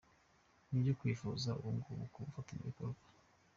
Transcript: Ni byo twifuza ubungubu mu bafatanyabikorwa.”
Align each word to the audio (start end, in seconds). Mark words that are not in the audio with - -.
Ni 0.69 0.79
byo 0.81 0.91
twifuza 0.99 1.49
ubungubu 1.59 2.03
mu 2.13 2.23
bafatanyabikorwa.” 2.25 3.03